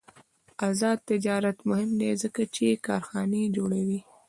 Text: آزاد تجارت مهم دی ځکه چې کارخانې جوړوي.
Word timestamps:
آزاد 0.67 0.97
تجارت 1.09 1.57
مهم 1.69 1.91
دی 2.01 2.11
ځکه 2.23 2.41
چې 2.55 2.81
کارخانې 2.87 3.43
جوړوي. 3.55 3.99